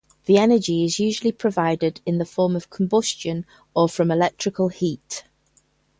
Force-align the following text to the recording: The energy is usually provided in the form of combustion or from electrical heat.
The 0.25 0.39
energy 0.39 0.83
is 0.83 0.99
usually 0.99 1.31
provided 1.31 2.01
in 2.07 2.17
the 2.17 2.25
form 2.25 2.55
of 2.55 2.71
combustion 2.71 3.45
or 3.75 3.87
from 3.87 4.09
electrical 4.09 4.69
heat. 4.69 5.25